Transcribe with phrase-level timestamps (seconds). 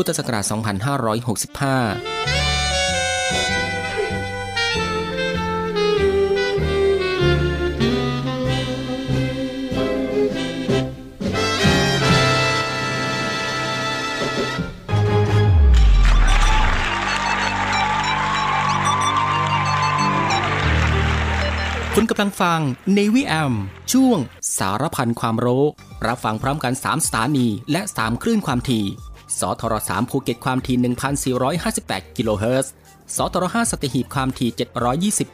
[0.02, 0.50] ุทธศักราช 2565
[21.94, 22.60] คุณกำลังฟัง
[22.96, 23.52] Navy AM
[23.92, 24.18] ช่วง
[24.58, 25.64] สารพันความรู้
[26.06, 28.86] รับฟังพร้อมกัน 3 สถานีและ 3 คลื่นความถี่
[29.40, 30.76] สทร3ภูเก็ตความถี่
[31.46, 32.72] 1,458 กิโลเฮิรตซ์
[33.16, 34.50] สทร5สัตหีบความถี่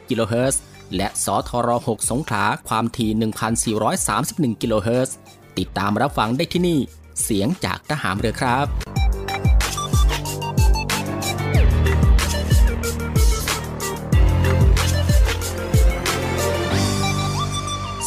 [0.01, 0.61] 720 กิโลเฮิรตซ์
[0.95, 5.15] และสทร6สงขลาความถี่ 1,431 กิโลเฮิรตซ์
[5.57, 6.79] ติดตามรับฟังได้ที่นี่
[7.23, 8.67] เสียงจากทหารเรือครับ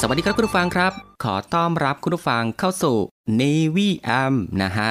[0.01, 0.93] สวัสดีครับคุณผู้ฟังครับ
[1.25, 2.97] ขอต้อนรับคุณผู้ฟังเข้าสู่
[3.41, 4.91] Navy AM นะฮะ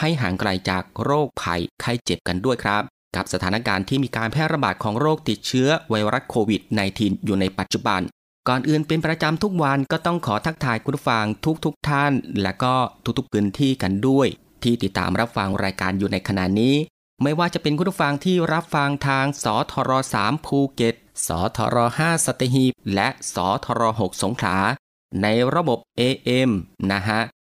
[0.00, 2.82] ให้ห่างไกลจากโรคภัยไข้เจ็บกันด้วยครับ
[3.16, 6.60] กับสถานการณ์ที่มีการแพร่ระบาดของโรคติดเชื้อไวรัสโควิด
[6.94, 8.00] -19 อยู่ในปัจจุบัน
[8.48, 12.12] ก่อนอื่นเป็นประจำทุกวันก็ต้องขอทักทายคุณผู้ฟังทุกทุกท่าน
[12.42, 12.74] และก็
[13.18, 14.26] ทุกๆพื้นที่กันด้วย
[14.62, 16.74] ที่ติดตามรับฟังรายการอยู่ในขณะนี้
[17.22, 19.90] ไม่ว่าจะเป็นคุณผู้ฟังที่รับฟังทางสทร
[20.20, 20.94] 3ภูเก็ต
[21.26, 24.56] สทร5สตหีบและสทร6สงขลา
[25.22, 26.50] ในระบบ AM
[26.92, 27.20] นะฮะ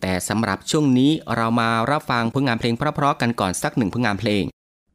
[0.00, 4.44] แต่สำหรับช่วงนี้เรามารับฟังผลงานเพลงเพราะๆกันก่อนสักหนึ่งผลงานเพลง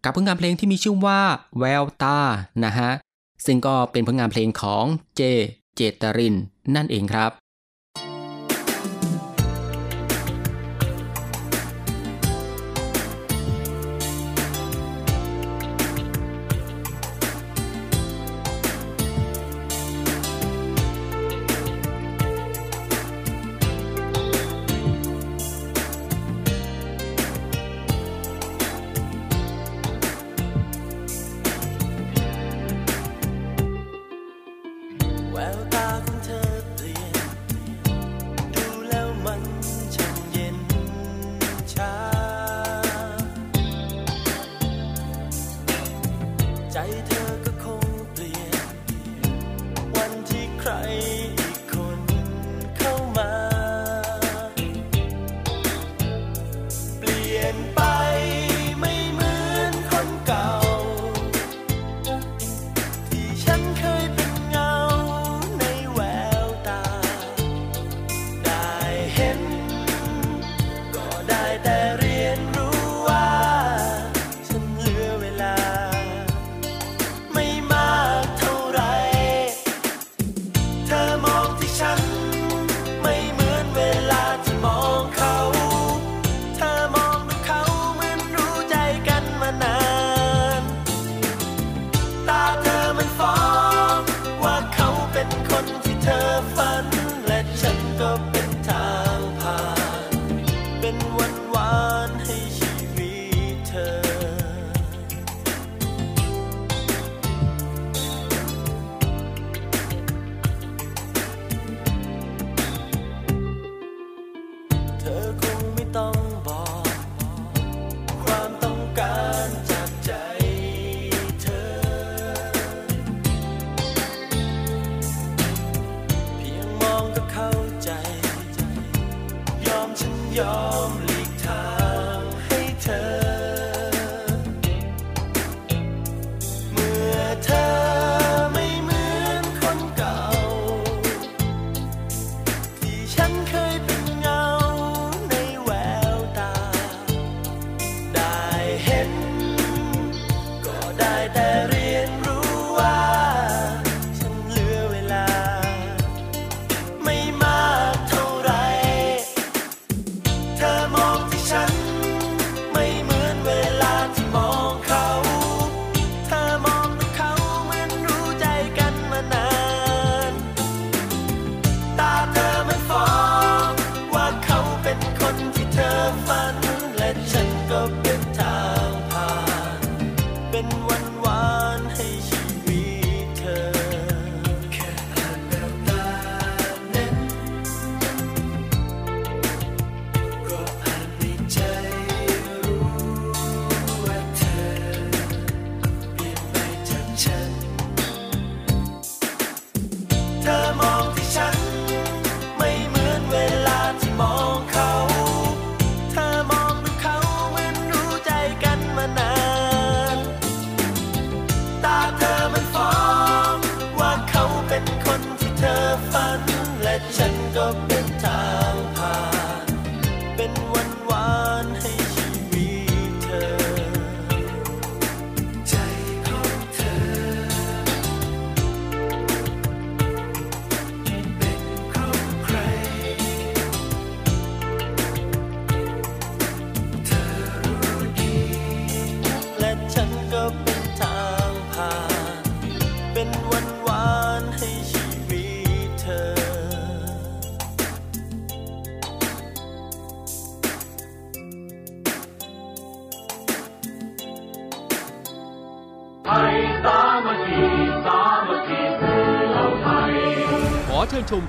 [0.04, 1.22] กับผลงานเพลงที่มีชื่อว่า
[1.60, 2.20] แววตา
[2.66, 2.92] นะฮะ
[3.46, 4.86] ซึ่งก็เป็นผลงานเพลงของ
[5.16, 5.22] เจ
[5.76, 6.36] เจตริน
[6.76, 7.32] นั่นเองครับ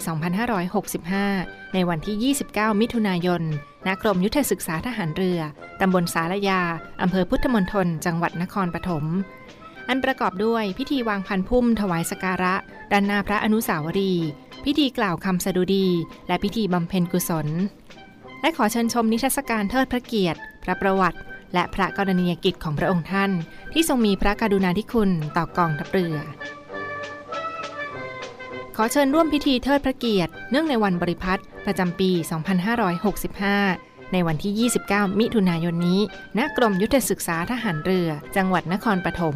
[0.84, 3.42] 2565 ในวันที่ 29 มิถุนายน
[3.88, 5.40] ณ กรมยุทธศึกษาทหารเรือ
[5.82, 6.62] ตำบลสารยา
[7.02, 9.06] อำเภอพุทธมณฑล จังหวัดนครปฐม
[9.90, 12.56] อันประกอบด้วยพิธีวางพันพุ่มถวายสการะ
[12.92, 14.30] ด้านหน้าพระอนุสาวรีย์
[14.66, 15.88] พิธีกล่าวคำสดุดี
[16.28, 17.48] และพิธีบำเพ็ญกุศล
[18.42, 21.20] และขอเชิญชมนิทรรศการเทิดพระเกียรติ พระประวัติ
[21.54, 23.32] และพระกรณียกิจของพระองค์ท่าน
[23.74, 26.16] ที่ทรงมีพระกรุณาธิคุณต่อกองทัพเรือ
[28.76, 32.10] ขอเชิญร่วมพิธีเทิดพระเกียรติ เนื่องในวันบริพัตรประจำปี
[33.32, 36.00] 2565ในวันที่ 29 มิถุนายนนี้
[36.38, 39.36] ณ กรมยุทธศึกษาทหารเรือ จังหวัดนครปฐม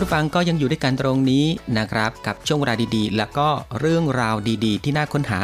[0.00, 1.44] คุณฟังก็ยังอยู่ด้วยกันตรงนี้
[1.78, 3.48] นะครับ กับช่วงเวลาดีๆ แล้วก็
[3.80, 5.42] เรื่องราวดีๆ ที่น่าค้นหา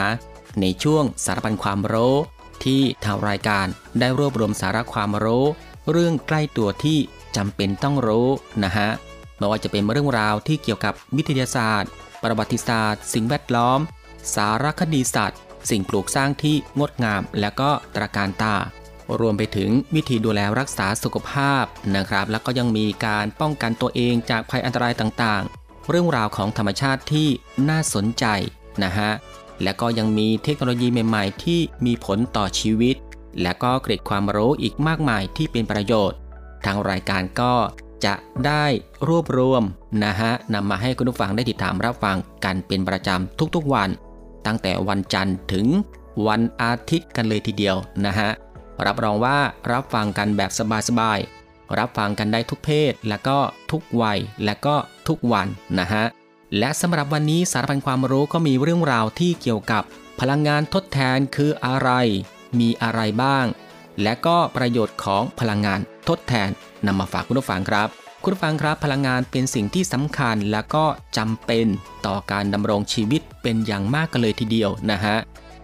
[0.60, 2.16] ในช่วงสารพันความรู้
[2.64, 3.66] ที่ทางรายการ
[3.98, 5.44] ได้รวบรวมสาระความรู้
[5.90, 6.98] เรื่องใกล้ตัวที่
[7.36, 8.28] จำเป็นต้องรู้
[8.64, 8.88] นะฮะ
[9.38, 11.90] ไม่ว่าจะเป็นเรื่องราวที่เกี่ยวกับวิทยาศาสตร์
[12.22, 13.80] ประวัติศาสตร์ สิ่งแวดล้อม
[14.34, 18.56] สารคดีสัตว์ สิ่งปลูกสร้างที่งดงาม และก็ตระการตา
[19.20, 21.64] รวมไปถึงวิธีดูแลรักษาสุขภาพ
[21.96, 27.28] นะครับ แล้วก็ยังมีการป้องกันตัวเองจากภัยอันตรายต่างๆ เรื่องราวของธรรมชาติที่
[27.68, 28.24] น่าสนใจ
[28.84, 29.10] นะฮะ
[29.62, 32.96] และก็ยังมีเทคโนโลยีใหม่ๆ ที่มีผลต่อชีวิต
[33.42, 36.18] และก็เกร็ดความรู้อีกมากมายที่เป็นประโยชน์
[36.64, 37.54] ทางรายการก็
[38.04, 38.14] จะ
[38.46, 38.64] ได้
[39.08, 39.62] รวบรวม
[40.04, 43.88] นะฮะนำมาให้คุณผู้ฟังได้ติดตามรับฟังกันเป็นประจำทุกๆวัน
[44.46, 45.66] ตั้งแต่วันจันทร์ถึง
[46.26, 48.30] วันอาทิตย์กันเลยทีเดียวนะฮะ
[48.86, 49.38] รับรองว่า
[49.72, 50.50] รับฟังกันแบบ
[50.88, 53.38] สบายๆ รับฟังกันได้ทุกเพศ และก็
[53.70, 54.76] ทุกวัย และก็
[55.08, 55.46] ทุกวัน
[55.78, 56.04] นะฮะ
[56.58, 59.82] และสำหรับวันนี้สารพันความรู้ก็มีเรื่องราวที่เกี่ยวกับ
[60.20, 61.90] พลังงานทดแทนคืออะไร
[62.58, 63.46] มีอะไรบ้าง
[64.02, 66.50] และก็ประโยชน์ของพลังงานทดแทน
[66.86, 67.88] นำมาฝากคุณผู้ฟังครับ
[68.22, 70.84] คุณผู้ฟังครับพลังงานเป็นสิ่งที่สำคัญและก็
[71.16, 71.66] จำเป็น
[72.06, 75.16] ต่อการดำรงชีวิตเป็นอย่างมากกันเลยทีเดียวนะฮะ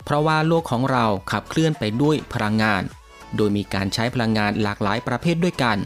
[0.05, 2.83] เพราะว่าโลกของเราขับเคลื่อนไปด้วยพลังงาน
[3.37, 5.79] โดยมีการใช้พลังงานหลากหลายประเภทด้วยกัน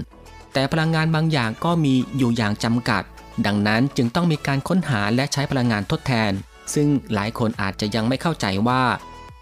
[0.52, 3.02] แต่พลังงานบางอย่างก็มีอยู่อย่างจำกัด
[3.46, 6.32] ดังนั้นจึงต้องมีการค้นหาและใช้พลังงานทดแทน
[6.74, 8.84] ซึ่งหลายคนอาจจะยังไม่เข้าใจว่า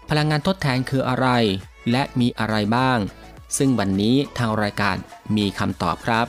[0.09, 1.27] พลังงานทดแทนคืออะไร
[1.91, 2.97] และมีอะไรบ้าง
[3.57, 4.95] ซึ่งวันนี้ทางรายการ
[5.35, 6.27] มีคำตอบครับ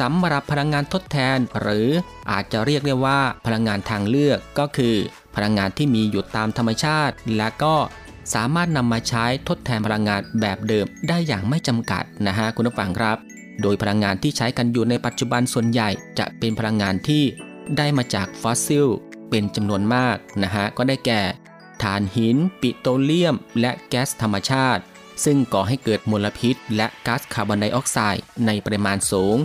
[0.00, 1.88] สำหรับพลังงานทดแทน หรือ
[2.30, 4.94] อาจจะเรียกได้ว่าพลังงานทางเลือกก็คือ
[5.34, 7.74] พลังงานที่มีอยู่ตามธรรมชาติ และก็
[8.34, 13.16] สามารถนำมาใช้ทดแทนพลังงานแบบเดิมได้อย่างไม่จำกัดนะฮะคุณผู้ฟังครับ
[13.62, 17.22] โดยพลังงานที่ใช้กันอยู่ในปัจจุบันส่วนใหญ่จะเป็นพลังงานที่
[17.76, 18.86] ได้มาจากฟอสซิล
[19.30, 21.22] เป็นจำนวนมากนะฮะก็ได้แก่
[21.82, 24.82] ถ่านหิน ปิโตรเลียม และแก๊สธรรมชาติ
[25.24, 29.36] ซึ่งก่อให้เกิดมลพิษ และก๊าซคาร์บอนไดออกไซด์ในปริมาณสูง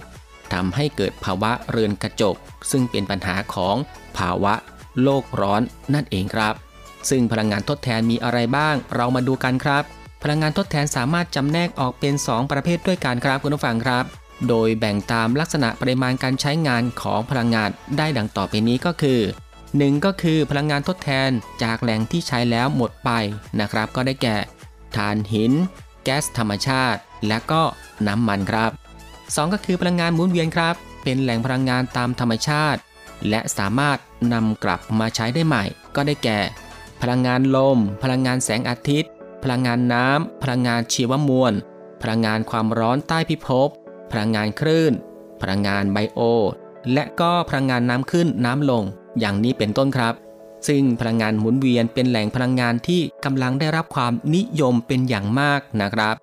[0.53, 2.35] ทำให้เกิดภาวะเรือนกระจก
[2.71, 3.75] ซึ่งเป็นปัญหาของ
[4.17, 4.53] ภาวะ
[5.01, 5.61] โลกร้อน
[5.93, 6.55] นั่นเองครับ
[7.09, 9.83] ซึ่งพลังงานทดแทนมีอะไรบ้าง เรามาดูกันครับ
[10.23, 14.05] พลังงานทดแทนสามารถจำแนกออกเป็น 2 ประเภทด้วยกันครับคุณผู้ฟังครับ
[14.47, 19.19] โดยแบ่งตามลักษณะปริมาณการใช้งานของพลังงานได้ดังต่อไปนี้ก็คือ
[19.61, 21.29] 1 ก็คือพลังงานทดแทน
[21.63, 23.09] จากแหล่งที่ใช้แล้วหมดไป
[23.59, 24.37] นะครับ ก็ได้แก่
[24.95, 25.53] ถ่านหิน
[26.03, 27.61] แก๊สธรรมชาติ และก็
[28.07, 28.71] น้ำมันครับ
[29.11, 32.79] 2 ก็คือพลังงานหมุนเวียนครับ เป็นแหล่งพลังงานตามธรรมชาติ
[33.29, 33.97] และสามารถ
[34.33, 35.63] นำกลับมาใช้ได้ใหม่
[35.95, 36.39] ก็ได้แก่
[37.01, 39.11] พลังงานลม พลังงานแสงอาทิตย์
[39.43, 41.53] พลังงานน้ำ พลังงานชีวมวล
[42.01, 43.69] พลังงานความร้อนใต้พิภพ
[44.11, 44.93] พลังงานคลื่น
[45.41, 46.19] พลังงานไบโอ
[46.93, 48.83] และก็พลังงานน้ำขึ้นน้ำลง
[49.19, 50.13] อย่างนี้เป็นต้นครับ
[50.67, 56.15] ซึ่งพลังงานหมุนเวียนเป็นแหล่งพลังงานที่กำลังได้รับความนิยมเป็นอย่างมากนะครับ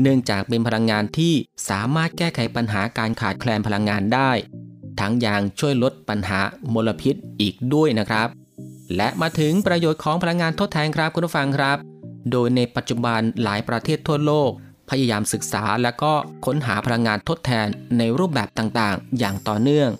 [0.00, 1.34] เนื่องจากเป็นพลังงานที่
[1.68, 4.30] สามารถแก้ไขปัญหาการขาดแคลนพลังงานได้
[5.00, 6.40] ทั้งยังช่วยลดปัญหา
[6.74, 8.28] มลพิษอีกด้วยนะครับ
[8.96, 11.76] และมาถึงประโยชน์ของพลังงานทดแทนครับคุณผู้ฟังครับ
[12.30, 14.50] โดยในปัจจุบันหลายประเทศทั่วโลก
[14.90, 16.12] พยายามศึกษาและก็
[16.46, 17.66] ค้นหาพลังงานทดแทน
[17.98, 19.90] ในรูปแบบต่างๆ อย่างต่อเนื่อง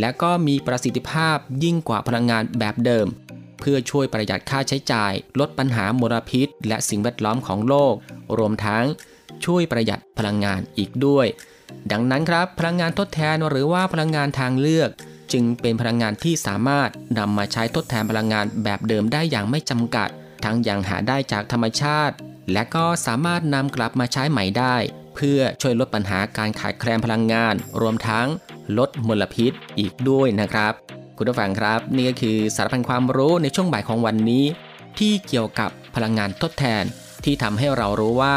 [0.00, 3.06] และก็มีประสิทธิภาพยิ่งกว่าพลังงานแบบเดิม
[3.60, 7.94] เพื่อช่วยประหยัดค่าใช้จ่าย ลดปัญหามลพิษ และสิ่งแวดล้อมของโลก
[8.38, 8.84] รวมทั้ง
[9.44, 11.26] ช่วยประหยัดพลังงานอีกด้วย
[11.92, 14.90] ดังนั้นครับพลังงานทดแทนหรือว่าพลังงานทางเลือก
[15.32, 20.08] จึงเป็นพลังงานที่สามารถนำมาใช้ทดแทนพลังงานแบบเดิมได้อย่างไม่จำกัด
[20.44, 22.14] ทั้งยังหาได้จากธรรมชาติ
[22.52, 24.76] และก็สามารถนำกลับมาใช้ใหม่ได้
[25.14, 28.26] เพื่อช่วยลดปัญหาการขาดแคลนพลังงาน รวมทั้ง
[28.78, 30.72] ลดมลพิษอีกด้วยนะครับ
[31.16, 34.44] คุณผู้ฟังครับ นี่ก็คือสารพันความรู้ในช่วงบ่ายของวันนี้
[34.98, 36.84] ที่เกี่ยวกับพลังงานทดแทน
[37.24, 38.36] ที่ทำให้เรารู้ว่า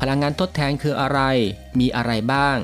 [0.00, 1.20] พลังงานทดแทนคืออะไร
[1.78, 2.56] มีอะไรบ้าง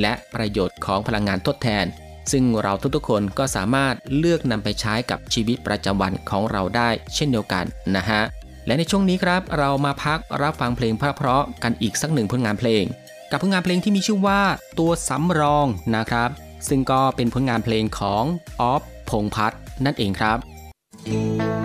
[0.00, 1.84] และประโยชน์ของพลังงานทดแทน
[2.30, 7.64] ซึ่งเราทุกๆคนก็สามารถเลือกนำไปใช้กับชีวิตประจำวันของเราได้เช่นเดียวกัน
[7.96, 8.22] นะฮะ
[8.66, 12.84] และในช่วงนี้ครับเรามาพักรับฟังเพลงเพราะๆกันอีกสักหนึ่งผลงานเพลง
[13.30, 14.40] กับผลงานเพลงที่มีชื่อว่า
[14.78, 16.30] ตัวสำรองนะครับ
[16.68, 18.24] ซึ่งก็เป็นผลงานเพลงของ
[18.60, 20.38] ออฟพงพัฒน์นั่นเองครับ
[21.08, 21.59] แล้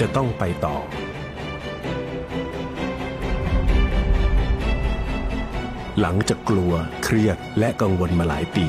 [0.00, 0.76] จะต้องไปต่อ
[6.00, 6.72] หลังจากกลัว
[7.04, 8.66] เครียดและกังวลมาหลายปี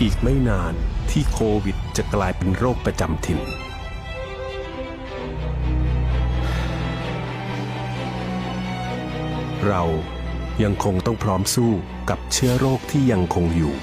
[0.00, 0.74] อีกไม่นาน
[1.10, 3.40] ที่โควิดจะกลายเป็นโรคประจำถิ่น
[9.66, 9.82] เรา
[10.62, 11.72] ยังคงต้องพร้อมสู้
[12.10, 13.74] กับเชื้อโรคที่ยังคงอยู่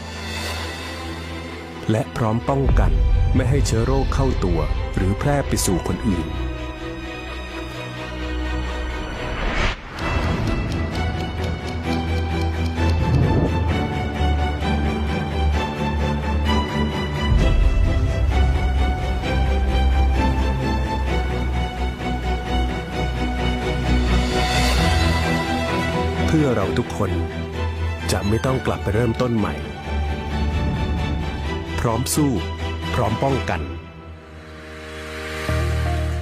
[1.91, 2.91] และพร้อมป้องกัน
[3.35, 4.59] ไม่ให้เชื้อโรคเข้าตัว
[4.95, 6.27] หรือแพร่ไปสู่คนอื่น
[26.25, 27.11] เพื่อเราทุกคน
[28.11, 29.55] จะไม่ต้องกลับไปเริ่มต้นใหม่
[31.85, 32.31] พร้อมสู้
[32.95, 33.61] พร้อมป้องกัน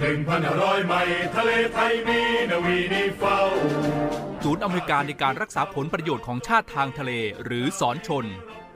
[0.00, 3.38] หนึ่งพันห้าร้อยไมล์ทะเลไทยมีนาวีนิเฝ้า
[4.42, 7.12] ศูนย์อเมริการในการรักษาผลประโยชน์ของชาติทางทะเล
[7.44, 8.26] หรือสอนชน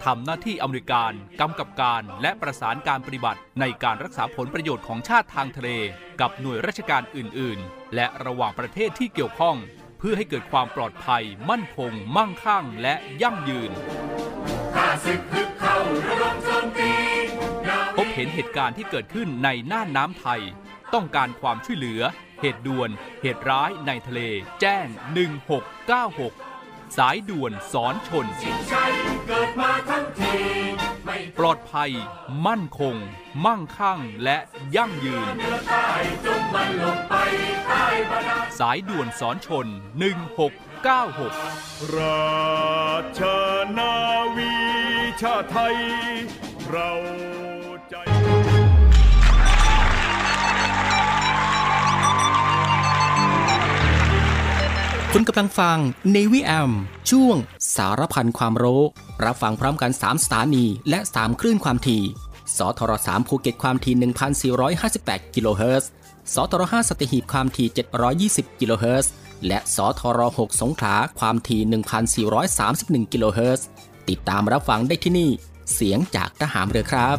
[0.04, 5.70] ทำหน้าที่อเมริการกำกับการและประสานการปฏิบัติในการรักษาผลประโยชน์ของชาติทางทะเล
[6.20, 9.56] กับหน่วยราชการอื่น ๆ และระหว่างประเทศที่เกี่ยวข้อง
[9.98, 13.70] เพื่อให้เกิดความปลอดภัย มั่นคง มั่งคั่ง และยั่งยืน
[14.74, 16.92] ข้าศึกฮึกเข้าระดมโจมตี
[17.68, 20.42] นาพบเห็นเหตุการณ์ที่เกิดขึ้นในน่านน้ำไทย
[20.94, 22.02] ต้องการความช่วยเหลือ
[22.40, 22.90] เหตุด่วน
[23.22, 24.20] เหตุร้ายในทะเล
[24.60, 24.86] แจ้ง
[25.72, 28.44] 1696 สายด่วนสอนชนช
[31.38, 31.90] ปลอดภัย
[32.46, 32.96] มั่นคง
[33.44, 34.38] มั่งคั่งและ
[34.76, 35.26] ยั่งยืน
[38.58, 39.66] สายด่วนสอนชน
[40.40, 43.20] 1696 ราช
[43.78, 43.94] นา
[44.36, 44.52] วี
[45.20, 45.76] ชาไทย
[46.68, 46.90] เรา
[55.14, 55.78] คุณกำลังฟัง
[56.14, 56.72] Navy AM
[57.10, 57.36] ช่วง
[57.76, 58.82] สารพันความรู้
[59.24, 62.02] รับฟังพร้อมกัน 3 สถานี และ 3 คลื่นความถี่
[62.56, 63.94] สทร3ภูเก็ตความถี่
[64.64, 65.90] 1,458 กิโลเฮิรตซ์
[66.34, 67.68] สทร5สัตหีบความถี่
[68.52, 69.12] 720 กิโลเฮิรตซ์
[69.46, 72.26] และสทร6สงขลาความถี่
[73.06, 73.66] 1,431 กิโลเฮิรตซ์
[74.08, 75.30] ติดตามรับฟังได้ที่นี่
[75.74, 77.18] เสียงจากทหารเรือครับ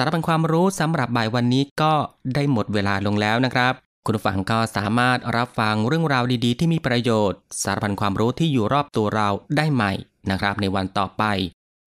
[0.00, 1.92] สารพันความรู้สำหรับบ่ายวันนี้ก็
[2.34, 3.72] ได้หมดเวลาลงแล้วนะครับ
[4.06, 9.92] คุณฟังก็สามารถรับฟังเรื่องราวดีๆ ที่มีประโยชน์ สารพันความรู้ที่อยู่รอบตัวเราได้ใหม่
[10.30, 11.24] นะครับ ในวันต่อไป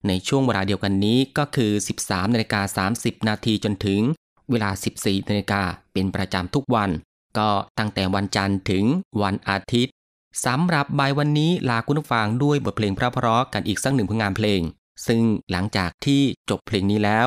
[0.08, 1.72] ในช่วงเวลาเดียวกันนี้ก็คือ
[2.02, 4.00] 13นาฬิกา30 นาทีจนถึง
[4.50, 4.70] เวลา
[5.00, 6.90] 14นาฬิกาเป็นประจำทุกวัน
[7.38, 7.48] ก็
[7.78, 8.84] ตั้งแต่วันจันทร์ถึง
[9.22, 9.92] วันอาทิตย์
[10.46, 14.60] สำหรับบ่ายวันนี้ลาคุณผู้ฟังด้วยบทเพลงเพราะกันอีกสักหนึ่งผลงานเพลง
[15.06, 17.26] ซึ่งหลังจากที่จบเพลงนี้แล้ว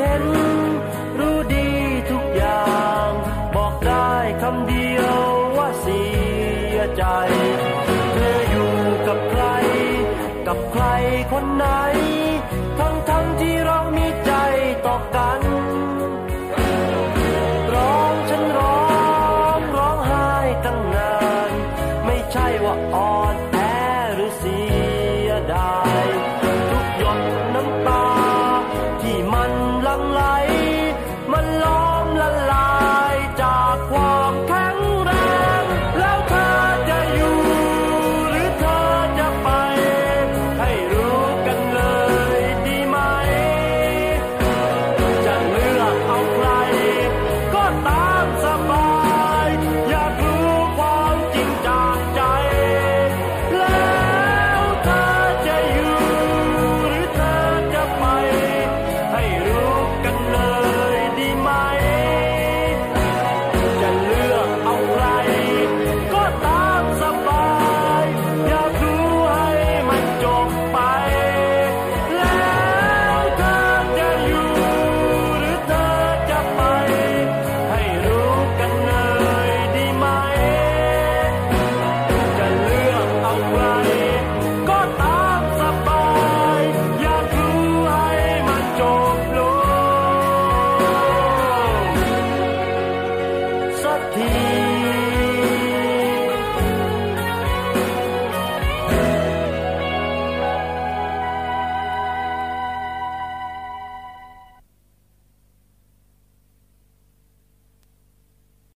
[0.00, 0.47] ห็น